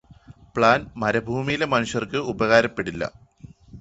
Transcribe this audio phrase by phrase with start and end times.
[0.55, 3.03] plan ഭൂമിയിലെ മനുഷ്യർക്ക് ഉപകാരപ്പെടില്ല